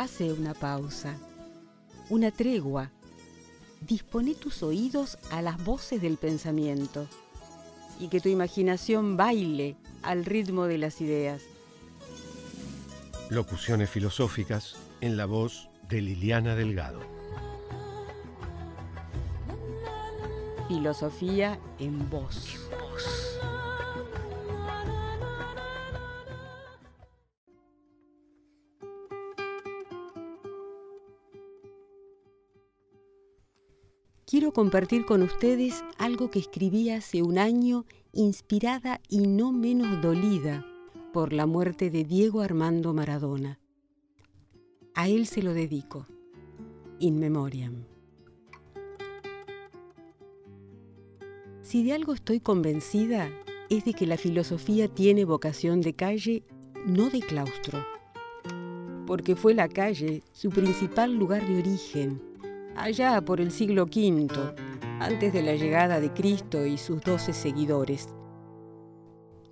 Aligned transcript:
Hace 0.00 0.32
una 0.32 0.54
pausa, 0.54 1.14
una 2.08 2.30
tregua. 2.30 2.90
Dispone 3.82 4.34
tus 4.34 4.62
oídos 4.62 5.18
a 5.30 5.42
las 5.42 5.62
voces 5.62 6.00
del 6.00 6.16
pensamiento 6.16 7.06
y 7.98 8.08
que 8.08 8.18
tu 8.18 8.30
imaginación 8.30 9.18
baile 9.18 9.76
al 10.02 10.24
ritmo 10.24 10.64
de 10.64 10.78
las 10.78 11.02
ideas. 11.02 11.42
Locuciones 13.28 13.90
filosóficas 13.90 14.76
en 15.02 15.18
la 15.18 15.26
voz 15.26 15.68
de 15.90 16.00
Liliana 16.00 16.54
Delgado. 16.54 17.00
Filosofía 20.66 21.60
en 21.78 22.08
voz. 22.08 22.70
Quiero 34.30 34.52
compartir 34.52 35.06
con 35.06 35.22
ustedes 35.22 35.82
algo 35.98 36.30
que 36.30 36.38
escribí 36.38 36.90
hace 36.90 37.20
un 37.20 37.36
año, 37.36 37.84
inspirada 38.12 39.00
y 39.08 39.26
no 39.26 39.50
menos 39.50 40.00
dolida 40.00 40.64
por 41.12 41.32
la 41.32 41.46
muerte 41.46 41.90
de 41.90 42.04
Diego 42.04 42.40
Armando 42.40 42.94
Maradona. 42.94 43.58
A 44.94 45.08
él 45.08 45.26
se 45.26 45.42
lo 45.42 45.52
dedico, 45.52 46.06
in 47.00 47.18
memoriam. 47.18 47.86
Si 51.62 51.82
de 51.82 51.92
algo 51.92 52.14
estoy 52.14 52.38
convencida 52.38 53.32
es 53.68 53.84
de 53.84 53.94
que 53.94 54.06
la 54.06 54.16
filosofía 54.16 54.86
tiene 54.86 55.24
vocación 55.24 55.80
de 55.80 55.94
calle, 55.94 56.44
no 56.86 57.10
de 57.10 57.18
claustro, 57.18 57.84
porque 59.08 59.34
fue 59.34 59.54
la 59.54 59.68
calle 59.68 60.22
su 60.30 60.50
principal 60.50 61.16
lugar 61.16 61.44
de 61.48 61.58
origen, 61.58 62.29
allá 62.80 63.20
por 63.20 63.40
el 63.40 63.50
siglo 63.50 63.84
V, 63.84 64.28
antes 65.00 65.32
de 65.32 65.42
la 65.42 65.54
llegada 65.54 66.00
de 66.00 66.12
Cristo 66.12 66.64
y 66.64 66.78
sus 66.78 67.00
doce 67.02 67.32
seguidores. 67.32 68.08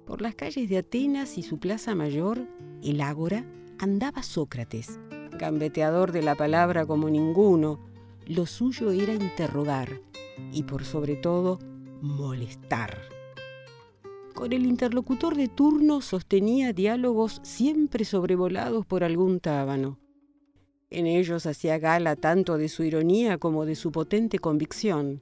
Por 0.07 0.23
las 0.23 0.35
calles 0.35 0.69
de 0.69 0.79
Atenas 0.79 1.37
y 1.37 1.43
su 1.43 1.59
plaza 1.59 1.95
mayor, 1.95 2.47
el 2.83 3.01
ágora, 3.03 3.45
andaba 3.79 4.23
Sócrates, 4.23 4.99
gambeteador 5.39 6.13
de 6.13 6.23
la 6.23 6.35
palabra 6.35 6.87
como 6.87 7.11
ninguno. 7.11 7.81
Lo 8.27 8.47
suyo 8.47 8.91
era 8.91 9.13
interrogar 9.13 10.01
y 10.53 10.63
por 10.63 10.85
sobre 10.85 11.17
todo 11.17 11.59
molestar. 12.01 12.99
Con 14.35 14.53
el 14.53 14.65
interlocutor 14.65 15.37
de 15.37 15.49
turno 15.49 16.01
sostenía 16.01 16.73
diálogos 16.73 17.41
siempre 17.43 18.05
sobrevolados 18.05 18.87
por 18.87 19.05
algún 19.05 19.41
tábano. 19.41 19.99
En 20.91 21.07
ellos 21.07 21.45
hacía 21.45 21.79
gala 21.79 22.17
tanto 22.17 22.57
de 22.57 22.69
su 22.69 22.83
ironía 22.83 23.37
como 23.37 23.67
de 23.67 23.75
su 23.75 23.93
potente 23.93 24.39
convicción, 24.39 25.21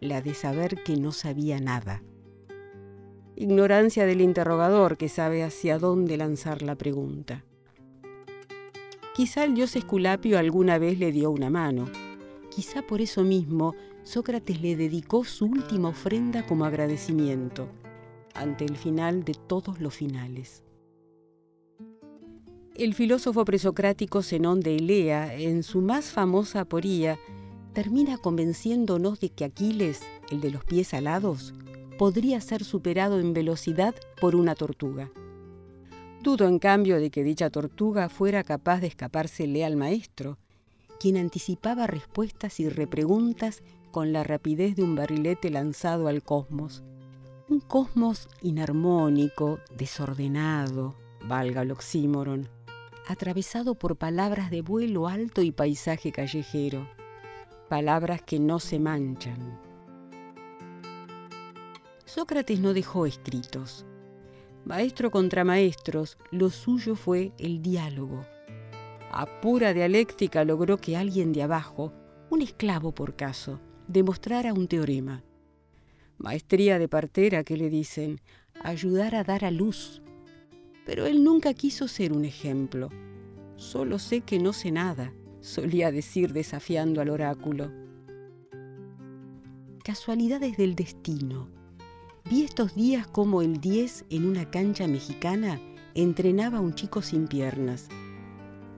la 0.00 0.22
de 0.22 0.32
saber 0.32 0.82
que 0.82 0.96
no 0.96 1.12
sabía 1.12 1.60
nada. 1.60 2.02
Ignorancia 3.36 4.06
del 4.06 4.22
interrogador 4.22 4.96
que 4.96 5.10
sabe 5.10 5.42
hacia 5.42 5.78
dónde 5.78 6.16
lanzar 6.16 6.62
la 6.62 6.74
pregunta. 6.76 7.44
Quizá 9.14 9.44
el 9.44 9.54
dios 9.54 9.76
Esculapio 9.76 10.38
alguna 10.38 10.78
vez 10.78 10.98
le 10.98 11.12
dio 11.12 11.30
una 11.30 11.50
mano. 11.50 11.84
Quizá 12.50 12.80
por 12.82 13.02
eso 13.02 13.24
mismo 13.24 13.74
Sócrates 14.04 14.62
le 14.62 14.74
dedicó 14.74 15.24
su 15.24 15.46
última 15.46 15.88
ofrenda 15.88 16.46
como 16.46 16.64
agradecimiento 16.64 17.68
ante 18.34 18.64
el 18.64 18.76
final 18.76 19.24
de 19.24 19.34
todos 19.34 19.80
los 19.80 19.94
finales. 19.94 20.64
El 22.76 22.92
filósofo 22.94 23.44
presocrático 23.44 24.20
Zenón 24.20 24.58
de 24.58 24.74
Elea, 24.74 25.36
en 25.36 25.62
su 25.62 25.80
más 25.80 26.06
famosa 26.06 26.62
aporía, 26.62 27.20
termina 27.72 28.18
convenciéndonos 28.18 29.20
de 29.20 29.28
que 29.28 29.44
Aquiles, 29.44 30.00
el 30.32 30.40
de 30.40 30.50
los 30.50 30.64
pies 30.64 30.92
alados, 30.92 31.54
podría 31.98 32.40
ser 32.40 32.64
superado 32.64 33.20
en 33.20 33.32
velocidad 33.32 33.94
por 34.20 34.34
una 34.34 34.56
tortuga. 34.56 35.12
Dudo, 36.20 36.48
en 36.48 36.58
cambio, 36.58 36.98
de 36.98 37.10
que 37.10 37.22
dicha 37.22 37.48
tortuga 37.48 38.08
fuera 38.08 38.42
capaz 38.42 38.80
de 38.80 38.88
escapársele 38.88 39.64
al 39.64 39.76
maestro, 39.76 40.38
quien 40.98 41.16
anticipaba 41.16 41.86
respuestas 41.86 42.58
y 42.58 42.68
repreguntas 42.68 43.62
con 43.92 44.12
la 44.12 44.24
rapidez 44.24 44.74
de 44.74 44.82
un 44.82 44.96
barrilete 44.96 45.48
lanzado 45.48 46.08
al 46.08 46.24
cosmos. 46.24 46.82
Un 47.48 47.60
cosmos 47.60 48.28
inarmónico, 48.42 49.60
desordenado, 49.76 50.96
valga 51.28 51.62
el 51.62 51.70
oxímoron, 51.70 52.48
atravesado 53.06 53.74
por 53.74 53.96
palabras 53.96 54.50
de 54.50 54.62
vuelo 54.62 55.08
alto 55.08 55.42
y 55.42 55.52
paisaje 55.52 56.12
callejero, 56.12 56.88
palabras 57.68 58.22
que 58.22 58.38
no 58.38 58.60
se 58.60 58.78
manchan. 58.78 59.60
Sócrates 62.04 62.60
no 62.60 62.74
dejó 62.74 63.06
escritos. 63.06 63.84
Maestro 64.64 65.10
contra 65.10 65.44
maestros, 65.44 66.16
lo 66.30 66.48
suyo 66.50 66.94
fue 66.94 67.32
el 67.38 67.60
diálogo. 67.60 68.24
A 69.10 69.26
pura 69.40 69.74
dialéctica 69.74 70.44
logró 70.44 70.78
que 70.78 70.96
alguien 70.96 71.32
de 71.32 71.42
abajo, 71.42 71.92
un 72.30 72.40
esclavo 72.40 72.92
por 72.92 73.14
caso, 73.14 73.60
demostrara 73.86 74.52
un 74.52 74.68
teorema. 74.68 75.22
Maestría 76.18 76.78
de 76.78 76.88
partera 76.88 77.44
que 77.44 77.56
le 77.56 77.68
dicen, 77.68 78.20
ayudar 78.62 79.14
a 79.14 79.24
dar 79.24 79.44
a 79.44 79.50
luz. 79.50 80.00
Pero 80.84 81.06
él 81.06 81.24
nunca 81.24 81.54
quiso 81.54 81.88
ser 81.88 82.12
un 82.12 82.24
ejemplo. 82.24 82.90
Solo 83.56 83.98
sé 83.98 84.20
que 84.20 84.38
no 84.38 84.52
sé 84.52 84.70
nada, 84.70 85.12
solía 85.40 85.90
decir 85.90 86.32
desafiando 86.32 87.00
al 87.00 87.10
oráculo. 87.10 87.70
Casualidades 89.82 90.56
del 90.56 90.74
destino. 90.74 91.48
Vi 92.28 92.42
estos 92.42 92.74
días 92.74 93.06
como 93.06 93.42
el 93.42 93.60
10 93.60 94.06
en 94.10 94.26
una 94.26 94.50
cancha 94.50 94.86
mexicana 94.86 95.60
entrenaba 95.94 96.58
a 96.58 96.62
un 96.62 96.74
chico 96.74 97.02
sin 97.02 97.28
piernas 97.28 97.88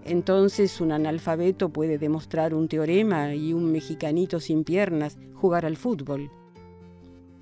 entonces 0.06 0.81
un 0.81 0.93
analfabeto 0.93 1.71
puede 1.71 1.99
demostrar 1.99 2.55
un 2.55 2.69
teorema 2.69 3.34
y 3.34 3.53
un 3.53 3.72
mexicanito 3.72 4.39
sin 4.39 4.62
piernas 4.62 5.19
jugar 5.34 5.66
al 5.66 5.77
fútbol. 5.77 6.31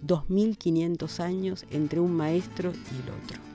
2.500 0.07 1.21
años 1.21 1.67
entre 1.71 2.01
un 2.01 2.13
maestro 2.13 2.73
y 2.73 3.03
el 3.03 3.23
otro. 3.23 3.54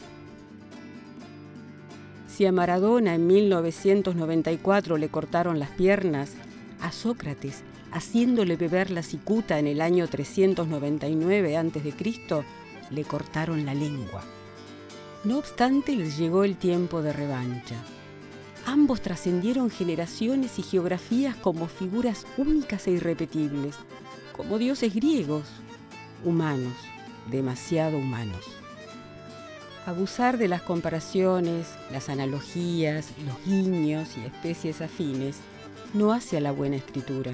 Si 2.40 2.46
a 2.46 2.54
Maradona 2.54 3.16
en 3.16 3.28
1994 3.28 4.96
le 4.96 5.10
cortaron 5.10 5.60
las 5.60 5.72
piernas, 5.72 6.36
a 6.80 6.94
Sócrates, 6.94 7.64
haciéndole 7.92 8.56
beber 8.56 8.92
la 8.92 9.04
cicuta 9.04 9.60
en 9.60 9.68
el 9.68 9.82
año 9.82 10.08
399 10.08 11.58
a.C., 11.58 12.46
le 12.92 13.04
cortaron 13.04 13.66
la 13.66 13.74
lengua. 13.74 14.24
No 15.26 15.38
obstante, 15.38 15.98
les 15.98 16.18
llegó 16.18 16.46
el 16.46 16.56
tiempo 16.56 17.02
de 17.02 17.12
revancha. 17.12 17.76
Ambos 18.66 19.02
trascendieron 19.02 19.70
generaciones 19.70 20.60
y 20.60 20.64
geografías 20.64 21.36
como 21.36 21.68
figuras 21.68 22.26
únicas 22.38 22.88
e 22.88 22.92
irrepetibles, 22.92 23.76
como 24.32 24.58
dioses 24.58 24.96
griegos, 24.96 25.44
humanos, 26.24 26.78
demasiado 27.30 27.98
humanos. 27.98 28.46
Abusar 29.86 30.38
de 30.38 30.48
las 30.48 30.62
comparaciones, 30.62 31.68
las 31.92 32.10
analogías, 32.10 33.10
los 33.26 33.46
guiños 33.46 34.18
y 34.18 34.22
especies 34.22 34.82
afines 34.82 35.38
no 35.94 36.14
hace 36.14 36.38
a 36.38 36.42
la 36.42 36.52
buena 36.52 36.76
escritura, 36.76 37.32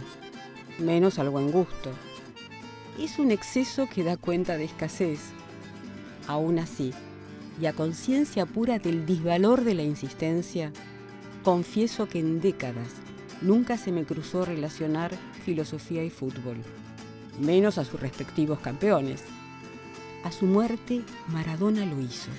menos 0.80 1.20
al 1.20 1.30
buen 1.30 1.52
gusto. 1.52 1.92
Es 3.00 3.20
un 3.20 3.32
exceso 3.32 3.88
que 3.94 4.04
da 4.04 4.16
cuenta 4.16 4.58
de 4.58 4.66
escasez. 4.66 5.20
Aún 6.28 6.60
así, 6.60 6.94
y 7.62 7.66
a 7.66 7.74
conciencia 7.74 8.46
pura 8.46 8.80
del 8.80 9.06
disvalor 9.06 9.64
de 9.64 9.74
la 9.74 9.84
insistencia, 9.84 10.72
Confieso 11.46 12.08
que 12.08 12.18
en 12.18 12.42
décadas 12.42 12.88
nunca 13.40 13.78
se 13.78 13.92
me 13.92 14.04
cruzó 14.04 14.46
relacionar 14.46 15.12
filosofía 15.44 16.04
y 16.04 16.10
fútbol, 16.10 16.58
menos 17.40 17.78
a 17.78 17.86
sus 17.86 18.00
respectivos 18.00 18.58
campeones. 18.62 19.24
A 20.26 20.32
su 20.32 20.48
muerte, 20.48 21.04
Maradona 21.28 21.86
lo 21.86 22.02
hizo. 22.02 22.32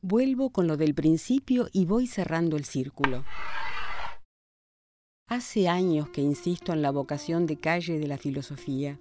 Vuelvo 0.00 0.48
con 0.48 0.66
lo 0.66 0.78
del 0.78 0.94
principio 0.94 1.68
y 1.70 1.84
voy 1.84 2.06
cerrando 2.06 2.56
el 2.56 2.64
círculo. 2.64 3.26
Hace 5.26 5.68
años 5.68 6.08
que 6.08 6.22
insisto 6.22 6.72
en 6.72 6.80
la 6.80 6.92
vocación 6.92 7.44
de 7.44 7.60
calle 7.60 7.98
de 7.98 8.06
la 8.08 8.16
filosofía, 8.16 8.98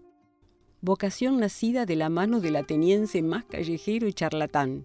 vocación 0.82 1.40
nacida 1.40 1.86
de 1.86 1.96
la 1.96 2.10
mano 2.10 2.42
del 2.42 2.58
ateniense 2.58 3.22
más 3.22 3.46
callejero 3.46 4.10
y 4.10 4.14
charlatán, 4.14 4.84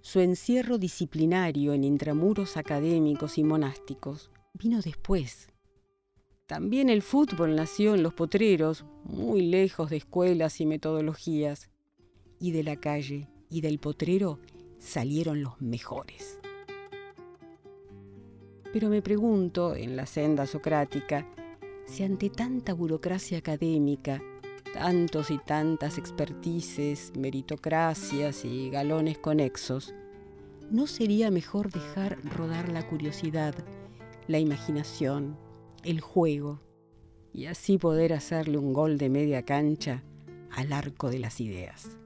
su 0.00 0.18
encierro 0.18 0.78
disciplinario 0.78 1.74
en 1.74 1.84
intramuros 1.84 2.56
académicos 2.56 3.38
y 3.38 3.44
monásticos 3.44 4.32
vino 4.52 4.80
después. 4.80 5.48
También 6.46 6.90
el 6.90 7.02
fútbol 7.02 7.54
nació 7.54 7.94
en 7.94 8.02
los 8.02 8.14
potreros, 8.14 8.84
muy 9.08 9.42
lejos 9.42 9.90
de 9.90 9.96
escuelas 9.96 10.60
y 10.60 10.66
metodologías. 10.66 11.70
Y 12.38 12.50
de 12.50 12.62
la 12.62 12.76
calle 12.76 13.28
y 13.48 13.60
del 13.62 13.78
potrero 13.78 14.38
salieron 14.78 15.42
los 15.42 15.60
mejores. 15.60 16.38
Pero 18.72 18.90
me 18.90 19.00
pregunto, 19.00 19.74
en 19.74 19.96
la 19.96 20.04
senda 20.04 20.46
socrática, 20.46 21.26
si 21.86 22.02
ante 22.02 22.28
tanta 22.28 22.74
burocracia 22.74 23.38
académica, 23.38 24.20
tantos 24.74 25.30
y 25.30 25.38
tantas 25.38 25.96
expertices, 25.96 27.12
meritocracias 27.16 28.44
y 28.44 28.68
galones 28.68 29.18
conexos, 29.18 29.94
¿no 30.70 30.86
sería 30.86 31.30
mejor 31.30 31.70
dejar 31.72 32.18
rodar 32.24 32.68
la 32.68 32.86
curiosidad, 32.86 33.54
la 34.26 34.38
imaginación, 34.40 35.38
el 35.84 36.00
juego, 36.00 36.60
y 37.36 37.46
así 37.46 37.76
poder 37.76 38.14
hacerle 38.14 38.56
un 38.56 38.72
gol 38.72 38.96
de 38.96 39.10
media 39.10 39.42
cancha 39.44 40.02
al 40.56 40.72
arco 40.72 41.10
de 41.10 41.18
las 41.18 41.38
ideas? 41.38 41.98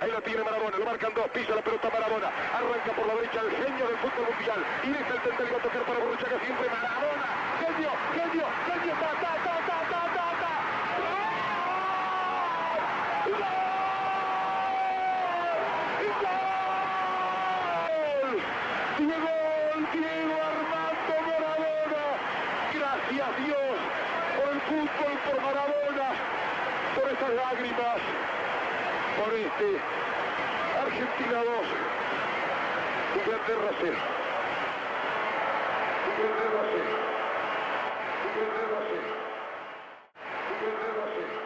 Ahí 0.00 0.10
la 0.10 0.20
tiene 0.22 0.44
Marabona, 0.44 0.78
lo 0.78 0.84
marcan 0.84 1.12
dos, 1.14 1.28
pisa 1.34 1.56
la 1.56 1.62
pelota 1.62 1.90
Marabona. 1.90 2.28
Arranca 2.28 2.94
por 2.94 3.06
la 3.08 3.14
derecha 3.16 3.40
el 3.40 3.50
genio 3.50 3.88
del 3.88 3.96
fútbol 3.98 4.28
mundial. 4.30 4.64
Y 4.84 4.88
deja 4.88 5.14
el 5.14 5.20
centro 5.20 5.46
y 5.46 5.50
va 5.50 5.58
a 5.58 5.62
tocar 5.62 5.84
para 5.84 5.98
Borruchaga 5.98 6.40
siempre 6.44 6.68
Marabona. 6.70 7.26
Genio, 7.58 7.90
genio, 8.14 8.46
genio, 8.66 8.94
ta, 8.94 9.10
ta, 9.20 9.32
ta, 9.44 9.54
ta, 9.66 9.78
ta, 9.90 10.02
ta, 10.14 10.26
ta. 10.40 10.52
¡Gol! 18.20 18.36
Diego, 18.98 19.30
Diego 19.92 20.10
Armando 20.10 20.38
Maradona. 20.38 20.39
Gracias 23.20 23.44
Dios 23.44 23.76
por 24.34 24.48
el 24.48 24.60
fútbol, 24.62 25.12
por 25.26 25.36
Maradona, 25.42 26.08
por 26.94 27.04
esas 27.12 27.30
lágrimas, 27.34 28.00
por 29.18 29.34
este 29.34 29.78
Argentina 30.80 31.38
2, 31.44 31.66
Inglaterra 33.20 33.70
0. 33.78 33.92
Inglaterra 36.16 36.62
0. 36.72 36.84
Inglaterra 38.24 38.80
0. 38.88 39.04
Inglaterra 40.62 41.04
0. 41.14 41.39